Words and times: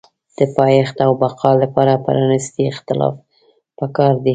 د 0.37 0.39
پایښت 0.57 0.97
او 1.05 1.11
بقا 1.21 1.51
لپاره 1.63 1.93
پرانیستی 2.05 2.63
اختلاف 2.71 3.15
پکار 3.79 4.13
دی. 4.23 4.29